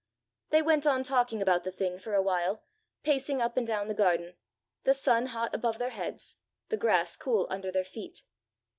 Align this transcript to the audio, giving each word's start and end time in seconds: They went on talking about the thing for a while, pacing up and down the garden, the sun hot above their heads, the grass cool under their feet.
They 0.49 0.63
went 0.63 0.87
on 0.87 1.03
talking 1.03 1.43
about 1.43 1.63
the 1.63 1.69
thing 1.71 1.99
for 1.99 2.15
a 2.15 2.23
while, 2.23 2.63
pacing 3.03 3.39
up 3.39 3.55
and 3.55 3.67
down 3.67 3.87
the 3.87 3.93
garden, 3.93 4.33
the 4.83 4.95
sun 4.95 5.27
hot 5.27 5.53
above 5.53 5.77
their 5.77 5.91
heads, 5.91 6.37
the 6.69 6.77
grass 6.77 7.15
cool 7.15 7.45
under 7.51 7.71
their 7.71 7.83
feet. 7.85 8.23